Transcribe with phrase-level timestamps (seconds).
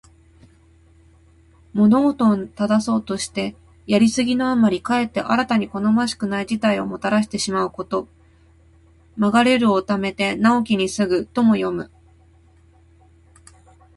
[1.75, 3.55] 物事を正そうとして、
[3.85, 8.07] やりすぎのあまりかえって新たに好ましくない事態をもたらしてしまうこと。
[9.15, 11.91] 「枉れるを矯めて直きに過ぐ」とも読む。